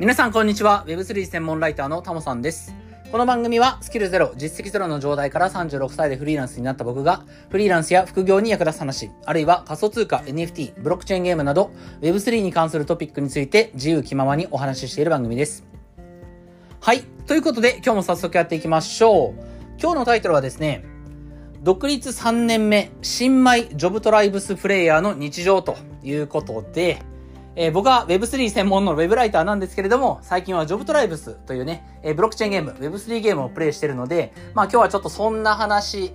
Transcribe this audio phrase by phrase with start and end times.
[0.00, 0.82] 皆さんこんにちは。
[0.86, 2.74] Web3 専門ライターのタモさんです。
[3.12, 15.66] この番組はスキルゼロ、実績ゼロの状態から36歳でフリーランスになった僕が、フリーランスや副業に役立つ話、あるいは仮想通貨、NFT、ブロックチェーンゲームなど、Web3 に関するトピックについて自由気ままにお話ししている番組です。
[16.80, 17.02] はい。
[17.26, 19.42] ということで、今日も早速やっていきましょう。
[19.78, 20.82] 今日のタイトルはですね、
[21.62, 27.02] 独立3年目、新米ジョブトライブスプレイヤーの日常ということで、
[27.56, 36.12] えー、僕は Web3 専門の Web ライターなんですけれども、最近は Job Tribes というね、えー、ブロックチェーンゲーム、Web3 ゲームをプレイしてるので、まあ今日はちょっとそんな話、い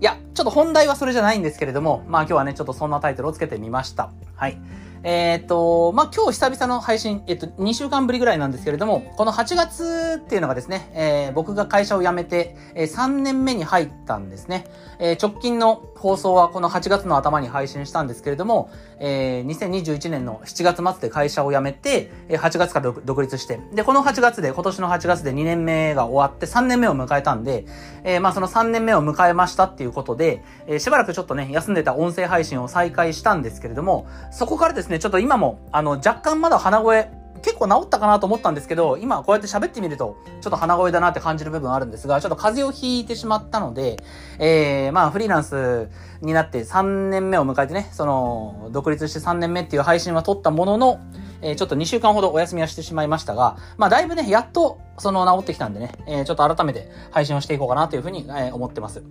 [0.00, 4.10] や、ちょっと本題はそれじゃないんですけれども、まあ今日はね、ちょっとそんなタイトルをつけてみました。
[4.34, 4.58] はい。
[5.04, 14.66] えっ、と、まあ、今日久々の配信、えっと、2週間ぶりぐらいなんですけれども、この8月っていうのがですね、えー、僕が会社を辞めて、えー、3年目に入ったんですね。
[15.00, 18.70] えー、直近の放送はこの8月の頭に配信したんですけれども、
[19.00, 27.64] えー、2021年の7月末で会社を辞めて、えー、8月から独立して、で、この8月で、今年の8月で2年目が終わって3年目を迎えたんで、
[28.04, 37.10] えー、まあその3年目を迎えましたっていうことで、えー、しばらくちょっとね、休んでた音声配信を再開したんですけれども、そこからですね、ちょっと今も、あの、若干まだ鼻声、
[37.42, 43.96] 結構治ったかなと思ったんですけど、今こうやって喋ってみると、ちょっと鼻声だなって感じる部分あるんですが、ちょっと風邪をひいてしまったので、
[44.38, 45.88] えー、まあフリーランス
[46.22, 51.00] になって3年目を迎えてね、その、独立して3年目っていう配信は撮ったものの、
[51.42, 59.02] えー、ちょっと2週間ほどお休みはしてしまいましたが、まあだいぶね、やっと、その治ってきたんでね、えー、ちょっと改めて配信をしていこうかなというふうに、えー、思ってます。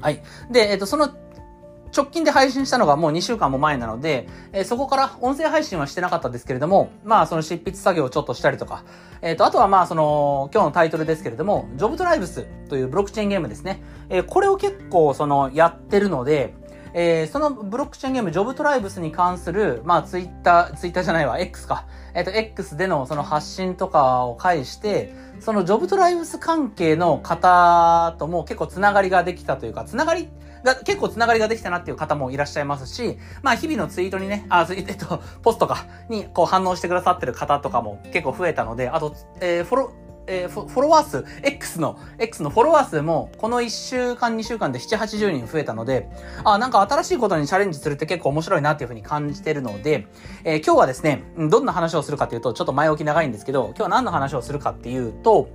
[0.00, 0.22] はい。
[0.50, 1.08] で、えっ、ー、と、その
[1.96, 8.84] 直近で配信したのがもう2週間も前なので、えー、そこから音声配信はしてなかったですけれども、まあその執筆作業をちょっとしたりとか、
[9.22, 13.82] えっ、ー、と、あとはまあその、今日のタイトルですけれども、ジョブトライブスというブロックチェーンゲームですね。
[14.08, 16.54] えー、これを結構その、やってるので、
[16.94, 21.86] えー、そのブロックチェーンゲーム、ジョブトライブスに関する、まあ、ツイッター、ツイッターじゃないわ、X か。
[22.14, 30.28] えっ、ー、と、X でのその発信とかを介して、そのジョブトライブス関係の方とも結構つながりができたというか、つながり
[30.64, 46.08] が、結構つながりができたなっていう方もいらっしゃいますし、まあ日々のツイートにね、あ、 えっと、ポストか、にこう反応してくださってる方とかも結構増えたので、あと、えー、フォロー、えー、フォロワー数、X の、X のフォロワー数も、この1週間、2週間で7、80人増えたので、
[46.44, 50.06] あ、なんか新しいことにチャレンジするって結構面白いなっていうふうに感じてるので、
[50.44, 55.48] えー、今日はですね、どんな話をするかというと、ちょっと前置き長いんですけど、今日は何の話をするかっていうと、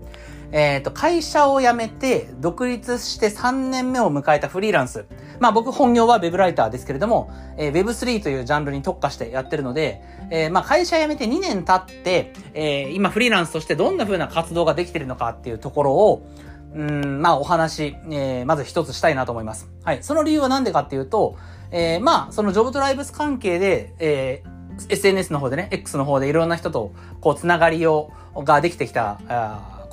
[0.53, 5.05] えっ、ー、と、会社を辞めて、独立して3年目を迎えたフリーランス。
[5.39, 16.27] まあ僕本業は Web ライターですけれども、えー、Web3 というジャンルに特化してやってるので、えー、まあ会社辞めて2年経って、えー、今フリーランスとしてどんな風な活動ができてるのかっていうところを、
[16.75, 19.69] うん、まあお話、えー、まず一つしたいなと思います。
[19.83, 20.03] はい。
[20.03, 21.35] その理由はなんでかっていうと、
[21.71, 24.53] えー、まあそのジョブトライブス関係で、えー、
[24.93, 29.19] SNS の方でね、X の方でいろんな人と、こう、つながりを、ができてきた、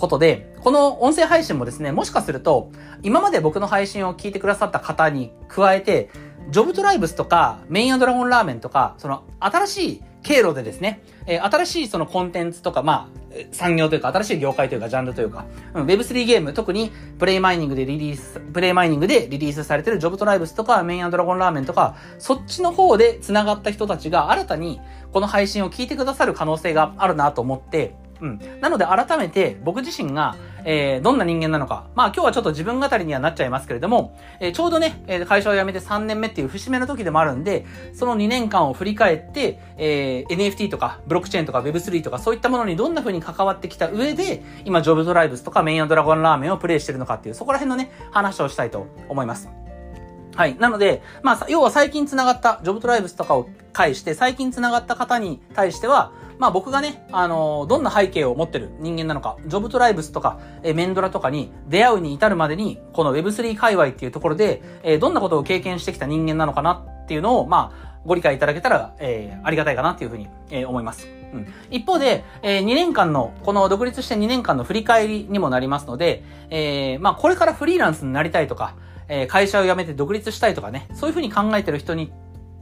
[0.01, 2.73] ことで、この音声配信もですね、もしかすると、
[3.03, 6.11] 今まで僕の配信を聞いてくださった方に加えて、
[6.49, 13.21] ジョブトライブスとか、メインアドラゴンラーメンとか、その新しい経路でですね、えー、新しいそのコンテンツとか、まあ、
[13.53, 24.81] 産業というか、新しい業界というか、ジャンルというか、うん、Web3 ゲーム、特に、プレイマイニングでリリース、プレイマイニングでリリースされてるジョブトライブスとか、メインアドラゴンラーメンとか、そっちの方で繋がった人たちが新たに、
[25.13, 28.41] この配信を聞いてくださる可能性があるなと思って、うん。
[28.61, 31.87] なので改めて僕自身が、えー、どんな人間なのか。
[31.95, 49.49] まあ今日はちょっと自分語りにはなっちゃいますけれども、えー、ちょうどね、え会社を辞めて3年目っていう節目の時でもあるんで、その2年間を振り返って、えー、NFT とかブロックチェーンとか Web3 とかそういったものにどんな風に関わってきた上で、今ジョブドライブスとかメインドラゴンラーメンをプレイしてるのかっていう、そこら辺のね、話をしたいと思います。
[50.37, 50.57] はい。
[50.59, 71.07] なので、まあ、要は最近繋がった、ジョブトライブスとかを介して、最近繋がった方に対しては、まあ僕がね、あのー、どんな背景を持ってる人間なのか、ジョブトライブスとか、えメンドラとかに出会うに至るまでに、この Web3 界隈っていうところで、えー、どんなことを経験してきた人間なのかなっていうのを、まあ、ご理解いただけたら、えー、ありがたいかなっていうふうに、えー、思います。
[71.35, 78.77] うん、一方で、えー、2年間の、この独立して2年間の振り返りにもなりますので、えー、まあ、これからフリーランスになりたいとか、
[79.09, 82.11] えー、会社を辞めて独立したいとかね、そういうふうに考えてる人に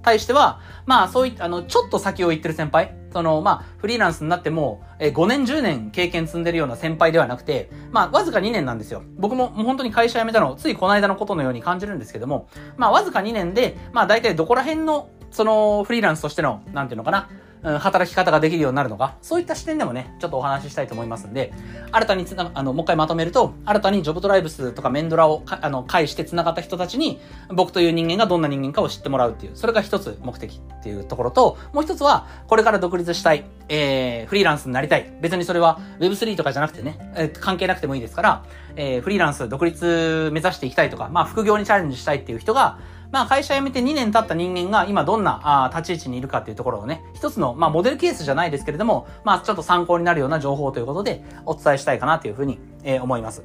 [0.09, 9.03] 対しては、まあそういった、あの、ちょっと先を行ってる先輩、その、まあ、フリーランスになっても、え5年、10年経験積んでるような先輩ではなくて、まあ、わずか2年なんですよ。
[9.17, 17.29] 僕ももう本当に会社辞めたの、ついこの間のことのように感じるんですけども、まあ、わずか2年で、まあ、大体どこら辺の、その、フリーランスとしての、なんていうのかな、
[17.63, 21.53] うん、働き方ができるようになるのか、そういった視点でもね、ちょっとお話ししたいと思いますんで、
[21.91, 27.21] 新たにつな、あの、もう一回まとめると、新たにジョブトライブスとかメンドラをあの、介して繋がった人たちに、
[27.51, 35.13] 僕という人間がどんな人間かを知ってもらうっていう、それが一つ目的っていうところと、もう一つは、これから独立したい、えー、フリーランスになりたい。
[35.21, 38.45] 別にそれは Web3 とかじゃなくてね、えー、関係なくてもいいですから、
[38.77, 42.79] えー、フリーランス、独立目指していきたいとか、まあ副業にチャレンジしたいっていう人が、
[43.11, 53.45] まあ会社辞めて2年経った人間が今どんなあ立ち位置にいるかっていうところをね、一つの、まあモデルケースじゃないですけれども、まあちょっと参考になるような情報ということでお伝えしたいかなというふうに、えー、思います。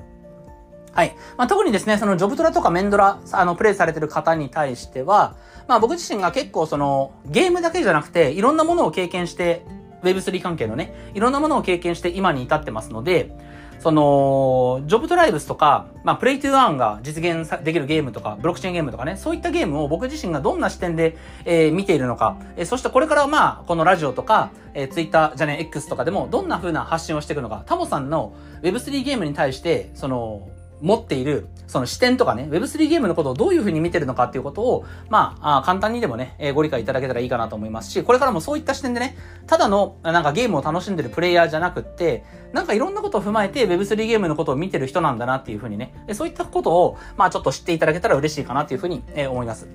[0.94, 1.16] はい。
[1.38, 5.36] まあ、特にですね、そのジョブトラとかメンドラ、あの、プレイされてる方に対しては、
[5.68, 9.66] まあ僕自身が結構その、ゲームだけじゃなくて、いろんなものを経験して、
[10.04, 13.36] Web3 関係のね、いろんなものを経験して今に至ってますので、
[13.84, 30.48] その、ジョブトライブスとか、まあ、プレイトゥーアンが実現できるゲームとか、ブロックチェーンゲームとかね、そういったゲームを僕自身がどんな視点で、えー、見ているのか、えー、そしてこれからまあ、このラジオとか、えー、ツイッターじゃね、X とかでも、どんな風な発信をしていくのか、タモさんの Web3 ゲームに対して、その、
[30.84, 49.68] 持っている、その視点とかね、Web3 ゲームのことをどういう風に見てるのかっていうことを、まあ、あ簡単にでもね、えー、ご理解いただけたらいいかなと思いますし、これからもそういった視点でね、ただの、なんかゲームを楽しんでるプレイヤーじゃなくって、なんかいろんなことを踏まえて Web3 ゲームのことを見てる人なんだなっていう風にね、そういったことを、まあちょっと知っていただけたら嬉しいかなっていう風に、えー、思います。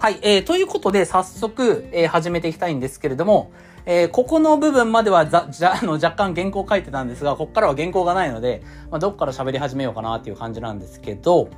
[0.00, 3.52] はい、えー、ということで早速、えー、始めていきたいんですけれども、
[3.86, 11.48] えー、ここの部分まではざ、じゃ、あの、若干原稿書いてたんですが、ここからは原稿がないので、まあ、どっから喋り始めようかなっていう感じなんですけど、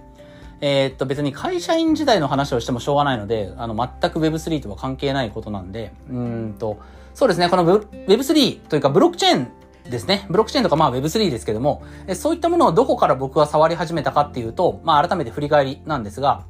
[0.61, 6.78] えー、っと、別に会社員時代の話をしてもしょうがないので、あの、全く Web3 とは関係ないことなんで、うんと、
[7.14, 9.49] そうですね、この Web3 というかブロックチェーン
[9.88, 10.26] ですね。
[10.28, 11.82] ブロックチェーンとかまあ Web3 ですけども、
[12.14, 16.44] そういったものをどこから僕は触り始めたかっていうと、まあ改めて振り返りなんですが、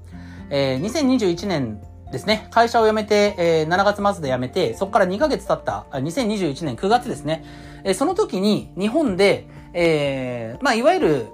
[0.51, 1.81] えー、2021年
[2.11, 2.47] ですね。
[2.51, 7.45] 会社を辞めて、えー、7月末で辞めて、そこから2ヶ月経った、2021年9月ですね。
[7.85, 11.27] えー、その時に日本で、えー、まあ、いわゆる、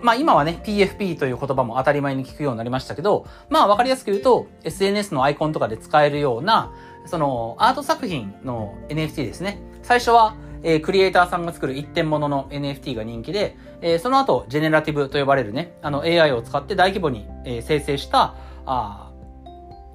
[0.00, 6.72] まあ今はね、PFP という言葉も当たり前に聞くようになりましたけど、まあわかりやすく言うと、SNS のアイコンとかで使えるような、
[7.06, 9.60] そのアート作品の NFT ですね。
[9.82, 19.03] 最初は、えー、クリエイターさんが作る一点物の NFT が人気で、えー、その後、ジェネラティブと呼ばれるね、あの AI を使って大規模に、えー、生成した、あ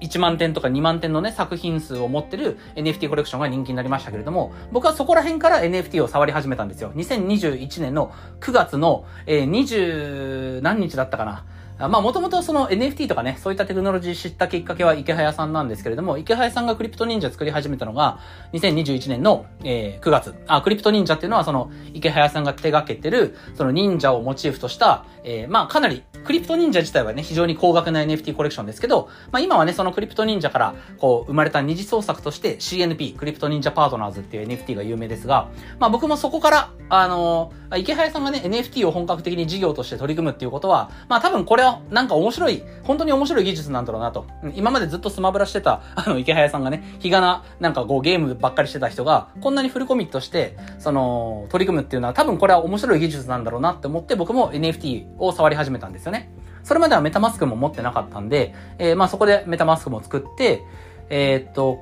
[0.00, 6.92] 1万点とか2万点のね、作品数を持ってる NFT コレクションが人気になりましたけれども、僕はそこら辺から NFT を触り始めたんですよ。
[6.94, 11.44] 2021年の9月の、えー、20何日だったかな。
[11.88, 18.18] まあもともとその NFT とかね、そういったテクノロジー知ったきっかけは池早さんなんですけれども、池早さんがクリプト忍者作り始めたのが
[18.52, 20.34] 2021年の、えー、9月。
[20.46, 35.48] あ、クリプト忍者っていうのはその池早さんが手掛けてる、その忍者をモチーフとした、えー、まあかなりクリプト忍者自体はね、非常に高額な NFT コレクションですけど、まあ今はね、そのクリプト忍者からこう生まれた二次創作として CNP、クリプト忍者パートナーズっていう NFT が有名ですが、
[35.78, 44.26] まあ僕もそこから、あのー、池早さんがね、NFT を本格的に事業として取り組むっていうことは、まあ多分これはなんか面白い、本当に面白い技術なんだろうなと。
[44.54, 56.30] 今までずっとスマブラしてた、 あの、池早さんがね、日がな、なんかこうゲームばっかりしてた人が、こんなにフルコミットして、その、取り組むっていうのは多分これは面白い技術なんだろうなって思って僕も NFT を触り始めたんですよね。
[56.62, 60.62] それまではメタマスクも持ってなかったんで、えー、まあそこでメタマスクも作って、
[61.08, 61.78] えー、っと、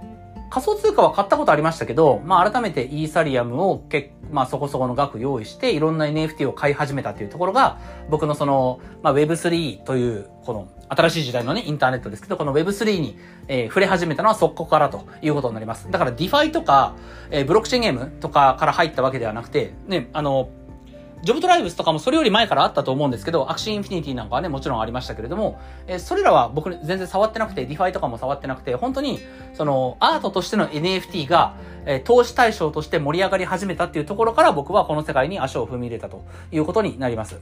[0.50, 7.78] 仮想通貨は買ったことありましたけど、まあ改めてイーサリアムを結まあそこそこの額用意して、いろんな NFT を買い始めたっていうところが、
[8.10, 13.18] 僕のその、まあ Web3 という、この新しい時代のね、インターネットですけど、この Web3 に、
[13.48, 15.90] えー、触れ始めたのはそこからということになります。
[15.90, 16.94] だから DeFi とか、
[17.30, 20.50] えー、ブロックチェーンゲームとかから入ったわけではなくて、ね、あの、
[21.22, 29.20] JobTribes とかもそれより前からあったと思うんですけど、 Axie Infinity なんかはね、もちろんありましたけれども、えー、それらは僕全然触ってなくて、 DeFi とかも触ってなくて、本当に、
[29.54, 31.54] その、アートとしての NFT が、
[31.86, 36.22] えー、投資対象として盛り上がり始めたっていうところから僕はこの世界に足を踏み入れたと
[36.52, 37.38] いうことになります。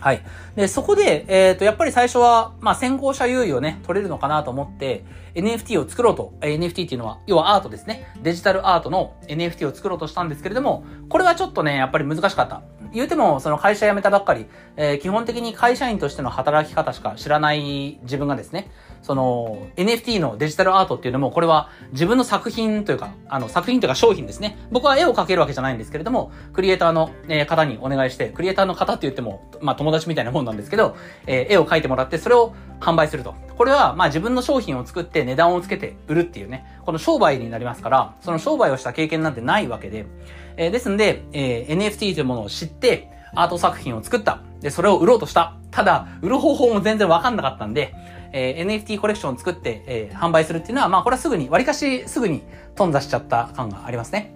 [0.00, 0.20] はい。
[0.54, 5.04] で、そこで、えっ、ー、と、やっぱり最初は、まあ、先行者優位をね、取れるのかなと思って、
[5.36, 8.08] NFT を作ろうと、NFT っていうのは、要はアートですね。
[8.22, 12.62] デジタルアートの NFT を作ろうとしたんですけれども、これはちょっとね、やっぱり難しかった。
[12.92, 18.70] 言うても、その会社辞めたばっかり、えー、基本的に会社員としての働き方しか知らない自分がですね、
[19.02, 24.56] その NFT のデジタルアートっていうのも、これは自分の作品というか、あの作品というか商品ですね。
[24.70, 27.10] 僕は絵を描けるわけじゃないんですけれども、クリエイターの、
[27.46, 33.34] 方にお願いして、クリエイターの方って言っても、まあ友達みたいなもんなんですけど、えー、絵を描いてもらって、それを販売すると。
[33.56, 40.06] これは、まあ自分の商品を作って値段をつけて売るっていうね、この商売になりますから、その商売をした経験なんてないわけで、
[40.56, 44.40] えー、ですんで、えー、NFT というものを知って、アート作品を作った。
[44.60, 45.56] で、それを売ろうとした。
[45.70, 47.94] ただ、売る方法も全然わかんなかったんで、
[48.32, 52.42] えー、NFT コレクションを作って、えー、販売するっていうのは、まあこれはすぐに、割かしすぐに
[52.74, 54.34] 頓挫しちゃった感がありますね。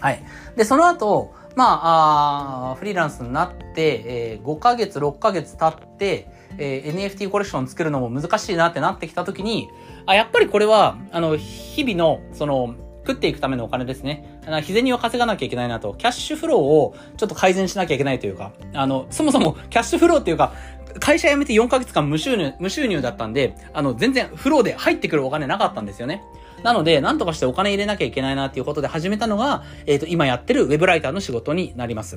[0.00, 0.22] はい。
[0.56, 9.68] で、その後、まあ、あフリーランスになって、えー、5ヶ月、6ヶ月経って、えー、NFT コレクション作るのも難しいなってなってきたときに、
[10.06, 12.74] あ、やっぱりこれは、あの、日々の、その、
[13.06, 14.40] 食っていくためのお金ですね。
[14.46, 20.52] あの日銭を稼がなきゃいけないなと、キャッシュフローをちょっと改善しなきゃいけないというか、あの、そもそもキャッシュフローっていうか、
[21.00, 26.22] 会社辞めて4ヶ月間無収入、無収入だったんで、あの、全然フローで入ってくるお金なかったんですよね。
[26.62, 32.16] なので、なんとかしてお金入れなきゃいけないなっていうことで始めたのが、えっ、ー、と、今やってるウェブライターの仕事になります。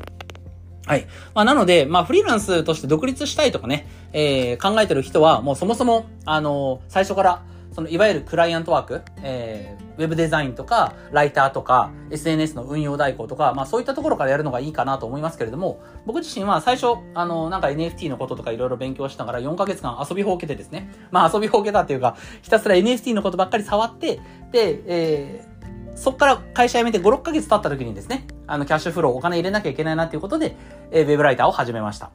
[0.88, 1.06] はい。
[1.36, 24.20] まあ、なので、まあ、フリーランスとして独立したいとかね、えー、考えてる人は、もうそもそも、あのー、最初から、その、いわゆるクライアントワーク、えー、ウェブデザインとか、ライターとか、SNS の運用代行とか、まあそういったところからやるのがいいかなと思いますけれども、僕自身は最初、あの、なんか NFT のこととかいろいろ勉強しながら4ヶ月間遊びほうけてですね、まあ遊びほうけたっていうか、ひたすら NFT のことばっかり触って、
[24.51, 30.56] で、えー、そこから会社辞めて5、6ヶ月経った時にですね、あの、キャッシュフローお金入れなきゃいけないなっていうことで、
[30.91, 32.12] えー、ウェブライターを始めました。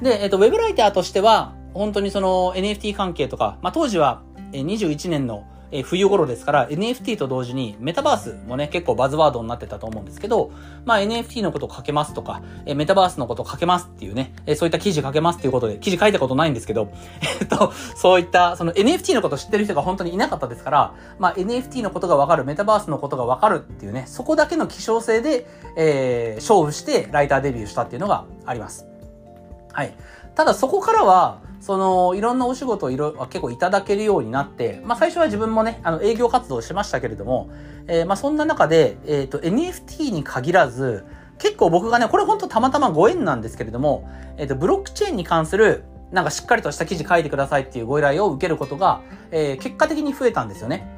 [0.00, 10.50] で、えっ、ー、と、ウェブライターとしては、本当にその NFT 関係とか、まあ当時は21年のえ冬頃ですから NFT と同時にメタバースもね、結構バズワードになってたと思うんですけど、
[10.84, 16.90] まあ NFT のことを書けますとか、えメタバースのことを書けますっていうね、えそういった記事書けますっていうことで、記事書いたことないんですけど、
[17.40, 25.46] えっと、そういったその NFT のこと知ってる人が本当にいなかったですから、まあ NFT のことがわかる、メタバースのことがわかるっていうね、そこだけの希少性で、
[25.76, 28.86] えー、勝負してライターデビューしたっていうのがあります。
[29.72, 29.94] はい。
[30.34, 37.50] ただそこからは、その、いろんなお仕事をいろ、結構いただけるようになって、まあ最初は自分もね、あの営業活動しましたけれども、
[37.86, 41.04] えー、まあそんな中で、えっ、ー、と NFT に限らず、
[41.38, 50.88] 結構僕がね、これ本当たまたまご縁なんですけれども、えっ、ー、と、ブロックチェーンに関する、なんかしっかりとした記事書いてくださいっていうご依頼を受けることが、えー、結果的に増えたんですよね。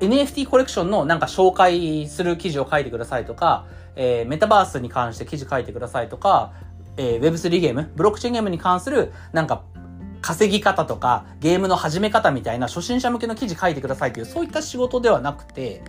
[0.00, 6.52] NFT コレクションのなんか紹介する記事を書いてくださいとか、えー、メタバースに関して記事書いてくださいとか、
[6.96, 9.62] えー、Web3 ゲーム、ブロックチェーンゲームに関するなんか
[10.24, 15.82] 稼ぎ方とか、ゲームの始め方みたいな初心者向けの記事書いてくださいっていう、そういった仕事ではなくて、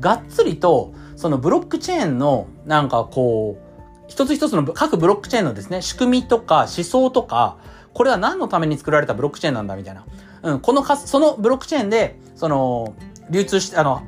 [0.00, 7.58] がっつりと、そのブロックチェーンの、なんかこう、一つ一つの各ブロックチェーンのですね、仕組みとか思想とか、
[7.94, 10.04] これは何のために作られたブロックチェーンなんだみたいな。
[10.42, 12.96] うん、このか、そのブロックチェーンで、その、
[13.30, 14.02] 流通して、あの、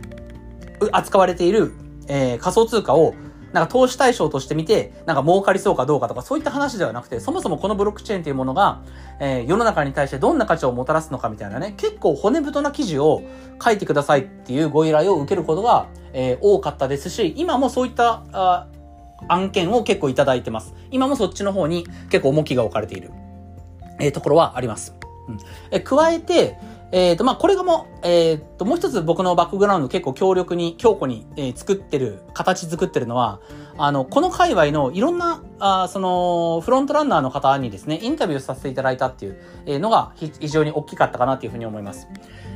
[0.90, 1.73] 扱われている、
[2.08, 3.14] えー、仮想通貨を
[3.52, 8.83] なんか投資対象として見て、なんか儲かりそうかどうかとか、そういった話ではなくて、そもそもこのブロックチェーンというものが、
[9.21, 13.23] えー、世の中に対してどんな価値をもたらすのかみたいなね、結構骨太な記事を
[13.62, 18.67] 書いてくださいっていうご依頼を受けることが、えー、多かったですし、今もそういったあ
[19.28, 20.75] 案件を結構いただいてます。
[20.90, 23.11] 今もそっちの方に結構重きが置かれている、
[23.99, 24.95] えー、ところはあります。
[25.28, 25.38] うん、
[25.71, 26.59] え加えて、
[26.90, 33.40] えっ、ー、と、まあ、これがもう、えっ、ー、と、もう一つ僕のバックグラウンド結構強力に、強固に、えー、作ってる、形作ってるのは、
[33.76, 42.09] あの、この界隈のいろんな、あその、フロントランナーの方にですね、インタビューさせていただいたっていうのが非常に大きかったかなというふうに思います。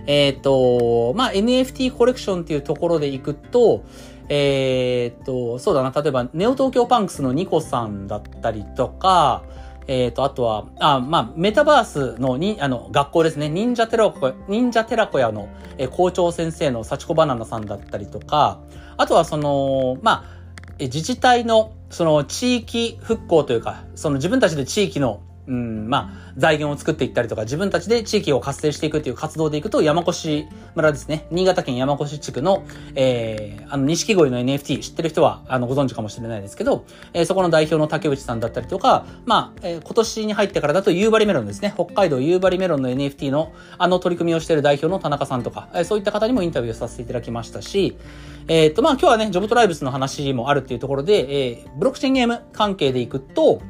[0.07, 3.85] えっ、と、まあ、NFT コレクションっていうところでいくと、
[4.29, 9.43] えっ、と、そうだな、例えば、ネオ東京パンクスのニコさんだったりとか、
[9.87, 13.49] えっ、ー、と、あとは、あ、まあ、メタバースのに、あの、学校ですね。
[13.49, 15.49] 忍者テラコ、忍者テラコ屋の、
[15.79, 18.61] えー、校長先生の幸子バナナさんだったりとか、
[18.97, 20.43] あとはその、まあ、
[20.79, 30.45] 自治体の、その地域復興というか、その自分たちで地域のうん、まあ、財源を作っていったりとか、自分たちで地域を活性していくっていう活動でいくと、山越
[30.77, 31.27] 村ですね。
[31.33, 41.75] 新潟県山越地区の、えー、あの、錦鯉の NFT、知ってる人は、あの、ご存知かもしれないですけど、えー、そこの代表の竹内さんだったりとか、まあ、えー、今年に入ってからだと夕張メロンですね。
[41.75, 47.99] 北海道夕張メロンの NFT の、あの取り組みをしている代表の田中さんとか、えー、そういった方にもインタビューさせていただきましたし、
[48.47, 53.61] えっ、と、まあ、今日はね、 JobTribes の話もあるっていうところで、えー、ブロックチェーンゲーム関係でいくと、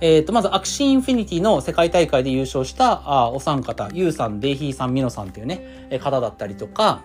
[0.00, 7.02] えっ、ー、と、まず、 Axie Infinity の世界大会で優勝した、あお三方、ユウさん、デイヒーさん、ミノさんっていうね、え方だったりとか、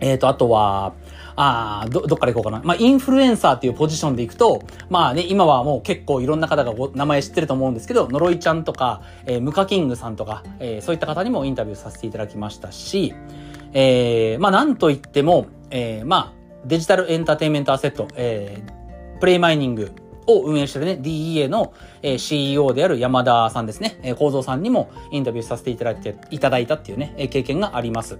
[0.00, 0.94] えっ、ー、と、あとは、
[1.36, 2.62] あど、どっから行こうかな。
[2.64, 13.14] まあ、インフルエンサーっていうポジションで行くと、まあね、今はもう結構いろんな方がご名前知ってると思うんですけど、ノロイちゃんとか、えー、ムカキングさんとか、えー、そういった方にもインタビューさせていただきましたし、
[13.72, 19.92] えー、まあ、なんといっても、えー、まあ、デジタルエンターテインメントアセット、えー、プレイマイニング、
[20.38, 21.72] を運営してるね、DEA の、
[22.02, 28.18] え、CEO である山田さんですね、えー、構造さんにもインタビューさせていただいて、いただいたっていうね、え、経験があります。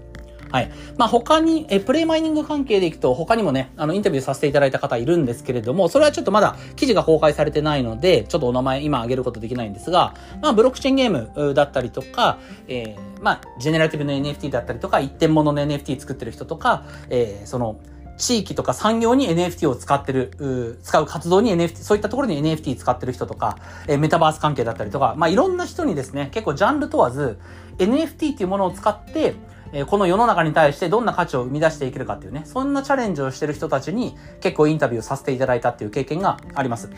[0.50, 0.70] はい。
[0.96, 17.76] まあ、他に、え、プレイマイニング関係でいくと、他にもね、あの、インタビューさせていただいた方いるんですけれども、それはちょっとまだ記事が公開されてないので、ちょっとお名前今挙げることできないんですが、まあ、ブロックチェーンゲームだったりとか、えー、まあ、ジェネラティブの NFT だったりとか、一点物の NFT 作ってる人とか、えー、その、
[18.20, 23.58] 地域とか産業に NFT を使ってる、使う活動に NFT、そういったところに NFT 使ってる人とか、
[23.88, 27.38] えー、メタバース関係だったりとか、まあ、いろんな人にですね、結構ジャンル問わず、
[27.78, 29.34] NFT っていうものを使って、
[29.72, 36.90] えこの世の中に対してどんな価値を生み出していけるかっていうね、そんなチャレンジをしてる人たちに結構インタビューさせていただいたっていう経験があります。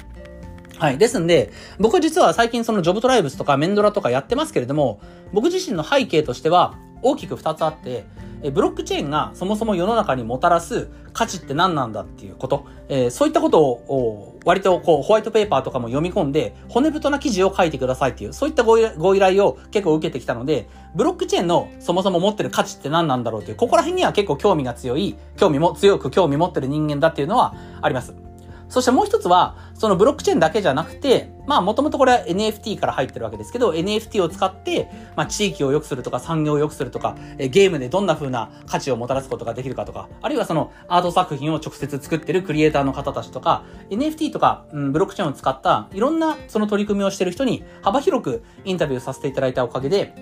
[0.78, 0.98] はい。
[0.98, 5.00] ですんで、僕実は最近そのジョブトライブスとかメンドラとかやってますけれども、
[5.32, 8.04] 僕自身の背景としては大きく2つあって、
[8.42, 18.78] えブロックチェーンがそもそも世の中にもたらす価値って何なんだっていうこと、えー、そういったことを割とこうホワイトペーパーとかも読み込んで骨太な記事を書いてくださいっていうそういったご
[19.14, 28.21] 依頼を結構受けてきたのでブロックチェーンのそもそも持ってる価値って何なんだろうっていうここら辺には結構興味が強い興味も強く興味持ってる人間だっていうのはあります。
[28.72, 50.14] そしてもう一つは、そのブロックチェーンだけじゃなくて、まあもともとこれは NFT から入ってるわけですけど、NFT を使って、まあ地域を良くするとか産業を良くするとか、ゲームでどんな風な価値をもたらすことができるかとか、あるいはそのアート作品を直接作ってるクリエイターの方たちとか、NFT とか、うん、ブロックチェーンを使ったいろんなその取り組みをしてる人に幅広くインタビューさせていただいたおかげで、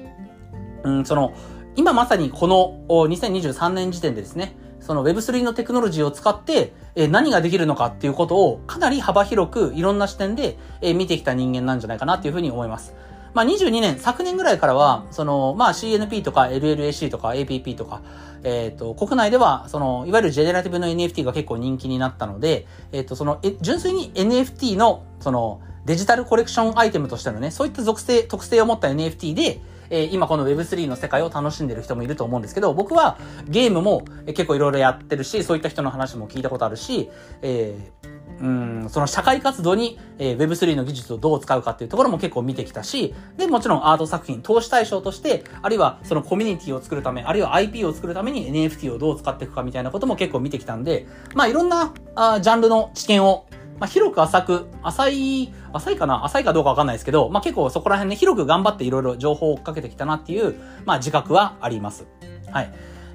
[0.83, 1.35] うん、その、
[1.76, 4.57] 今まさにこの2023年時点でですね、
[4.90, 12.92] その Web3 のテクノロジーを使って、え何ができるのかっていうことをかなり幅広くいろんな視点で、え見てきた人間なんじゃないかなっていうふうに思います。
[13.32, 18.02] まあ、22年、昨年ぐらいからは、その、まあ、CNP とか LLAC とか APP とか、
[18.42, 33.18] えっ、ー、と、国内では、その、いわゆるジェネラティブの NFT が結構人気になったので、えっ、ー、と、その、え、純粋に NFT の、その、デジタルコレクションアイテムとしてのね、そういった属性、特性を持った NFT で、えー、今この Web3 の世界を楽しんでる人もいると思うんですけど、僕は
[33.49, 37.11] ゲームも結構いろいろやってるし、そういった人の話も聞いたことあるし、
[37.42, 53.47] えーうん、その社会活動に、えー、Web3 の技術をどう使うかっていうところも結構見てきたし、で、もちろんアート作品、投資対象として、あるいはそのコミュニティを作るため、あるいは IP を作るために NFT をどう使っていくかみたいなことも結構見てきたんで、まあいろんなあジャンルの知見を
[53.80, 62.06] まあ、広く浅く、浅い、浅いかな浅いかどうかわかんないですけど、まあ、結構そこら辺ね、広く頑張っていろいろ情報を追っかけてきたなっていう、まあ、自覚はあります。
[62.52, 62.72] はい。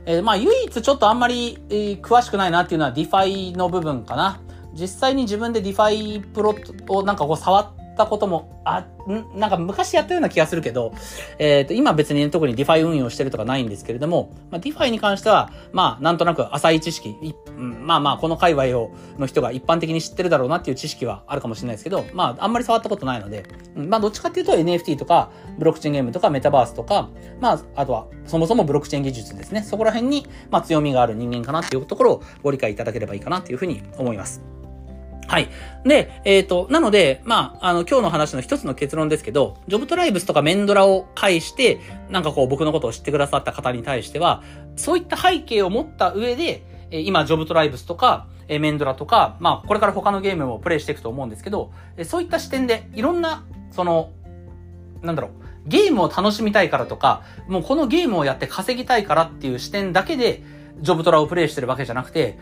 [0.07, 4.41] えー、まあ、唯一ちょっとあんまり、えー、詳しくないなっていうのは DeFi の部分かな。
[4.73, 8.85] 実際に自分で DeFi プロットをなんかこう触ってたことも、あ、
[9.35, 10.93] なんか昔やったような気がするけど、
[11.39, 17.15] えっ、ー、と、今別に、特に DeFi 運用してるとかないんですけれども、まあ、DeFi に関しては、まあ、なんとなく浅い知識、
[17.57, 29.63] まあまあ、この界隈を、の人が一般的に知ってるだろうなっていう知識はあるかもしれないですけど、まあ、あんまり触ったことないので、まあ、どっちかっていうと NFT とか、ブロックチェーンゲームとかメタバースとか、まあ、あとは、そもそもブロックチェーン技術ですね。
[29.63, 34.54] そこら辺に、まあ、強みがある人間かなっていうところをご理解いただければいいかなっていうふうに思います。
[35.27, 35.49] はい。
[35.83, 44.43] で、えっ、ー、と、なので、まあ、あの、今日の話の一つの結論ですけど、ジョブトライブスとかメンドラを介して、なんかこう僕のことを知ってくださった方に対しては、
[44.75, 51.71] そういった背景を持った上で、今、ジョブトライブスとか、メンドラとか、まあ、これから他のゲームもプレイしていくと思うんですけど、
[52.03, 54.11] そういった視点で、いろんな、その、
[55.01, 55.31] なんだろう、
[55.67, 60.43] ゲームを楽しみたいからとか、もうこのゲームをやって稼ぎたいからっていう視点だけで、
[60.81, 62.37] ジョブトラをプレイしてるわけじゃなくて、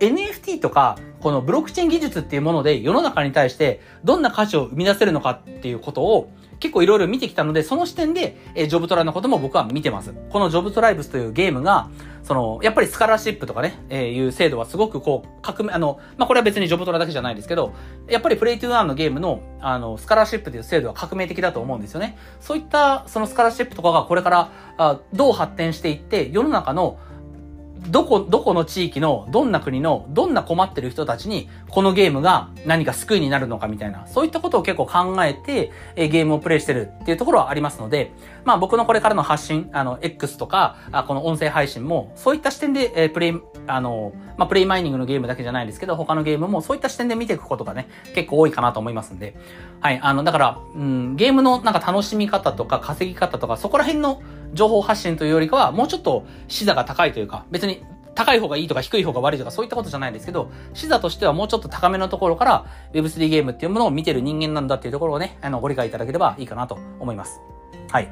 [0.00, 10.12] NFT とか、このブロックチェーン技術っていうもので世の中に対してどんな価値を生み出せるのかっていうことを結構いろいろ見てきたので、その視点で、えジョブトラのことも僕は見てます。
[10.28, 11.88] このジョブトライブスというゲームが、
[12.22, 17.72] その、やっぱりスカラシップとかね、えー、いう制度はすごくこう、革命、あの、まあ、これは別にジョブトラだけじゃないですけど、
[18.08, 22.18] やっぱりプレイトゥーアンのゲームの、あの、スカラシップという制度は革命的だと思うんですよね。
[22.40, 26.98] そういった、そのスカラシップとかがこれから、あどう発展していって、世の中の、
[27.88, 38.12] どこ、どこの地域の、どんな国の、どんな困ってる人たちに、このゲームが何か救いになるのかみたいな、そういったことを結構考えて、えゲームをプレイしてるっていうところはありますので、
[38.44, 49.36] まあ僕のこれからの発信、あの、X とか、あこの音声配信も、そういった視点で、えプレイ、あの、まあプレイマイニングのゲームだけじゃないですけど、他のゲームもそういった視点で見ていくことがね、結構多いかなと思いますんで、
[49.80, 57.82] はい、あの、だから、うん、ゲームのなんか楽しみ方とか稼ぎ方とか、そこら辺の、情報発信というよりかは、もうちょっと視座が高いというか、別に
[58.14, 67.40] 高い方がいいとか低い方が悪いとかそういったことじゃないですけど、視座としてはもうちょっと高めのところから Web3 ゲームっていうものを見てる人間なんだっていうところをね、あの、ご理解いただければいいかなと思います。
[67.90, 68.10] はい。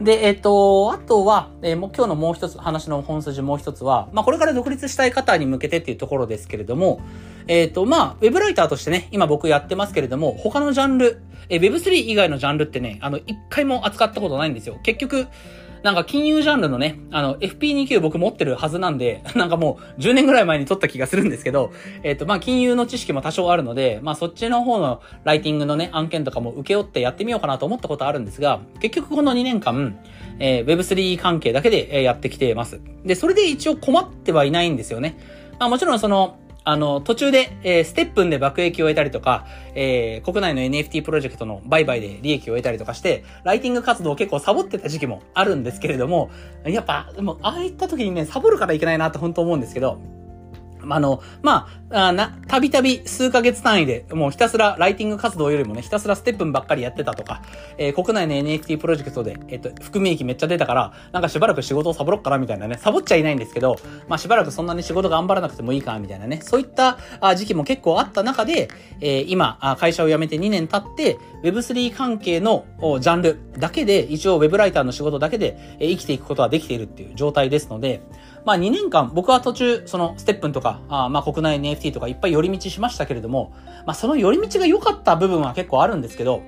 [0.00, 7.00] で、えっ、と、あとは、えー、もう今日のもう一つ、話の本筋もう一つは、まあ、これから独立したい方に向けてっていうところですけれども、
[7.48, 14.78] えっ、と、まあ、ウェブライターとしてね、今僕やってますけれども、他のジャンル、えー、Web3 以外のジャンルってね、あの、一回も扱ったことないんですよ。
[14.82, 15.28] 結局、
[15.82, 29.98] なんか金融ジャンルのね、あの、FP2 僕持ってるはずなんで、 なんかもう10年ぐらい前に取った気がするんですけど、えっ、と、まあ、金融の知識も多少あるので、まあ、そっちの方のライティングのね、案件とかも受け負ってやってみようかなと思ったことあるんですが、結局この2年間、
[30.38, 32.80] えー、Web3 関係だけで、やってきてます。
[33.04, 35.16] で、それで一応困ってはいないんですよね。
[35.58, 36.36] まあ、もちろんその、
[36.68, 46.28] あの、途中で、えー、ステップンで爆益を得たりとか、えー、国内の NFT プロジェクトの売買で利益を得たりとかして、ライティング活動を結構サボってた時期もあるんですけれども、
[46.64, 50.00] やっぱ、でも、ああいった時にね、サボるからいけないなって本当思うんですけど、
[50.88, 57.42] あの、まあ、あな、たびたび数ヶ月単位で、もうひたすらライティング活動よりもね、ひたすらステップンばっかりやってたとか、
[57.78, 66.98] えー、国内の NFT プロジェクトで、えっ、と、含み益めっちゃ出たから、なんかしばらく仕事をサボろっかなみたいなね、サボっちゃいないんですけど、まあしばらくそんなに仕事頑張らなくてもいいかみたいなね、そういった
[67.36, 68.68] 時期も結構あった中で、
[69.00, 72.64] えー、今、会社を辞めて2年経って、Web3 関係の
[73.00, 78.02] ジャンルだけで、一応 Web ライターの仕事だけで、えー、生きていくことができているっていう状態ですので、
[78.46, 83.52] まあ2年間、僕は途中、そのステップンとか、あまあ国内 NFT とかいっぱい寄り道しましたけれども、
[83.86, 86.42] まあその寄り道が良かった部分は結構あるんですけど、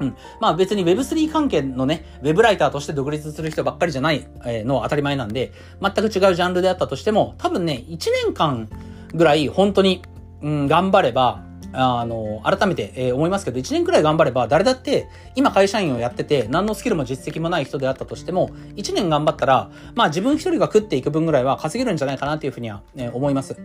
[0.00, 0.16] うん。
[0.40, 4.26] まあ別に Web3 関係のね、Web ライターとして独立する人ばっかりじゃない
[4.64, 8.68] のは当たり前なんで、全く違うジャンルであったとしても、多分ね、1年間
[9.14, 10.02] ぐらい本当に、
[10.42, 23.56] うん、頑張れば、あの、改めて、えー、思いますけど、1年くらい頑張れば、誰だって、今会社員をやってて、何のスキルも実績もない人であったとしても、1年頑張ったら、まあ自分一人が食っていく分ぐらいは稼げるんじゃないかなっていうふうには、ね、思います。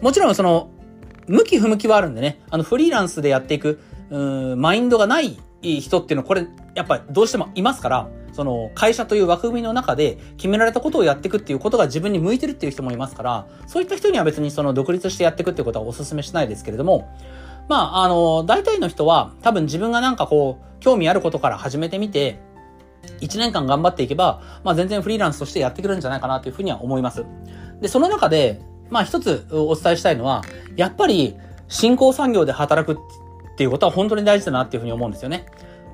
[0.00, 0.70] もちろん、その、
[1.28, 17.08] 向き不向きはあるんでね、あの、フリーランスでやっていく、うん、マインドがない人っていうのは、これ、やっぱどうしてもいますから、その会社という枠組みの中で決められたことをやっていくっていうことが自分に向いてるっていう人もいますから、そういった人には別にその独立してやっていくっていうことはお勧めしないですけれども、
[17.72, 22.38] まあ、あの、大体の人は多分自分がなんかこう、興味あることから始めてみて、
[23.20, 27.24] 1年間頑張っていけば、まあ全然フリーランスとしてやってくるんじゃないかなというふうには思います。
[27.80, 30.42] で、その中で、まあ一つお伝えしたいのは、
[30.76, 31.34] やっぱり
[31.68, 35.46] 新興産業で働くっていうことは本当に大事だなっていうふうに思うんですよね。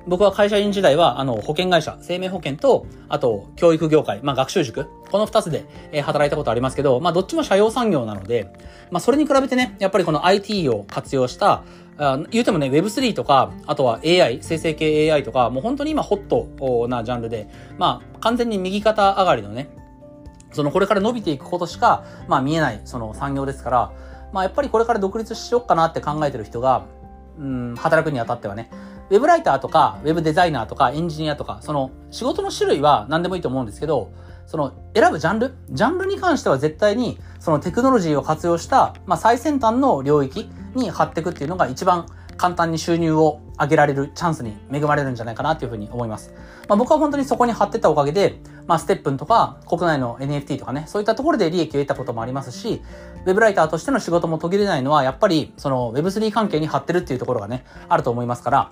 [0.09, 8.51] 僕は会社員時代は、あの、保険会社、生命保険と、あと、教育業界、まあ、学習塾、この二つで、えー、働いたことありますけど、まあ、どっちも社用産業なので、
[8.89, 11.63] まあ、それに比べてね、やっぱりこの IT を活用した、
[11.99, 19.69] あ言うてもね、Web3 とか、あとは AI、生成系 AI とか、もう本当に今ホットなジャンルで、まあ、完全に右肩上がりのね、
[20.51, 23.91] そのこれから伸びていくことしか、まあ見えない、その産業ですから、
[24.31, 26.85] まあやっぱりこれから独立しようかなって考えてる人が、
[27.37, 28.71] うん、働くにあたってはね、
[29.09, 34.11] ウェブライターとか、ウェブデザイナーとか、エンジニアとか、その仕事の種類は何でもいいと思うんですけど、
[34.45, 35.53] その選ぶジャンル？
[35.69, 46.33] ジャンルに関しては絶対にそのテクノロジーを活用した、まあ、最先端の領域に貼っていくっていうのが一番簡単に収入を上げられるチャンスに恵まれるんじゃないかなというふうに思います。
[46.67, 52.81] まあ、僕は本当にそこに貼ってたおかげで、まあ、ステップンとか国内の NFT とかね、そういったところで利益を得たこともありますし、
[53.25, 58.71] ウェブライターとしての仕事も途切れないのは、やっぱりその Web3 関係に貼ってるっていうところがね、あると思いますから、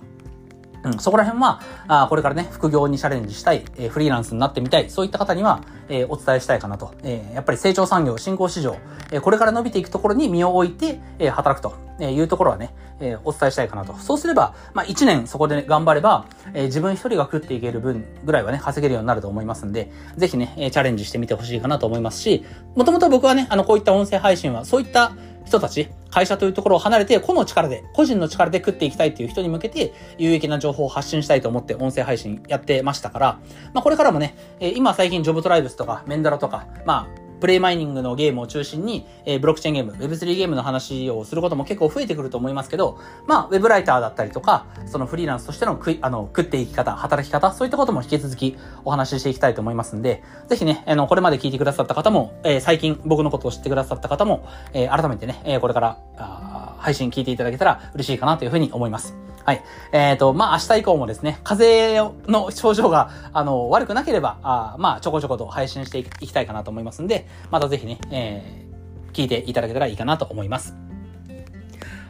[0.84, 6.94] うん、そこら辺は、あこれからね、副業にチャレンジしたい、えー、フリーランスになってみたい、そういった方には、えー、お伝えしたいかなと。
[7.02, 8.76] えー、やっぱり成長産業、新興市場、
[9.10, 13.94] えこれから伸びていくところに身を置いて、え働くというところはね、えお伝えしたいかなと。
[13.94, 22.44] そうすれば、まあ、1年そこで頑張れば、え自分一人が食っていける分ぐらいはね、稼げるようになると思いますんで、ぜひね、チャレンジしてみてほしいかなと思いますし、
[22.76, 25.12] もともと僕はね、あの、こういった音声配信は、そういった
[25.48, 33.38] 人たち、会社というところを離れて、個の力で、個人の力で食っていきたいっていう人に向けて、有益な情報を発信したいと思って音声配信やってましたから、
[33.72, 59.14] まあこれからもね、今最近ジョブトライブスとか、メンダラとか、まあ、プレイマイニングのゲームを中心に、えー、ブロックチェーンゲーム、Web3 ゲームの話をすることも結構増えてくると思いますけど、まあ、ウェブライターだったりとか、そのフリーランスとしての食い、あの、食っていき方、働き方、そういったことも引き続きお話ししていきたいと思いますんで、ぜひね、あの、これまで聞いてくださった方も、えー、最近僕のことを知ってくださった方も、えー、改めてね、えー、これから、あ配信聞いていただけたら嬉しいかなというふうに思います。
[59.44, 59.64] はい。
[59.92, 70.76] えっ、ー、と、まあ、明日以降もですね、風邪の症状が、あの、悪くなければ、あまあ、ちょこちょこと配信していきたいかなと思いますんで、またぜひね、えー、聞いていただけたらいいかなと思います。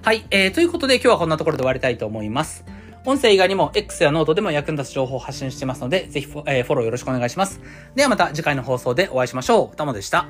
[0.02, 0.26] はい。
[0.31, 2.64] えー、ということで今日はこんなところで終わりたいと思います。
[3.04, 7.61] 音声以外にも X やノートでも役に立つ情報を発信してますので、ぜひフ,、えー、フォローよろしくお願いします。
[7.94, 9.76] ではまた次回の放送でお会いしましょう。
[9.76, 10.26] たもでした。